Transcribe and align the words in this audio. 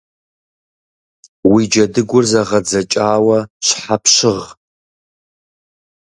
Уи 1.51 1.63
джэдыгур 1.71 2.23
зэгъэдзэкӏауэ 2.31 3.39
щхьэ 3.65 3.95
пщыгъ? 4.03 4.45